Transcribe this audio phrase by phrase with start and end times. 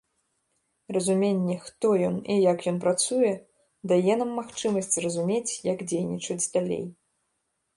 [0.95, 3.33] Разуменне, хто ён і як ён працуе,
[3.91, 6.83] дае нам магчымасць зразумець, як дзейнічаць далей.